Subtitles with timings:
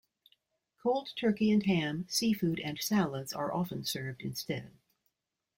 [0.81, 4.71] Cold turkey and ham, seafood, and salads are often served instead.